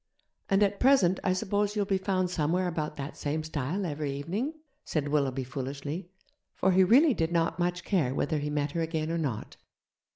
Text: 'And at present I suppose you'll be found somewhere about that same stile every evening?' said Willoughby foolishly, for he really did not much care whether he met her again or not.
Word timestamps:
'And 0.49 0.63
at 0.63 0.79
present 0.79 1.19
I 1.23 1.31
suppose 1.33 1.75
you'll 1.75 1.85
be 1.85 1.99
found 1.99 2.31
somewhere 2.31 2.67
about 2.67 2.95
that 2.95 3.15
same 3.15 3.43
stile 3.43 3.85
every 3.85 4.11
evening?' 4.11 4.55
said 4.83 5.09
Willoughby 5.09 5.43
foolishly, 5.43 6.09
for 6.55 6.71
he 6.71 6.83
really 6.83 7.13
did 7.13 7.31
not 7.31 7.59
much 7.59 7.83
care 7.83 8.11
whether 8.15 8.39
he 8.39 8.49
met 8.49 8.71
her 8.71 8.81
again 8.81 9.11
or 9.11 9.19
not. 9.19 9.57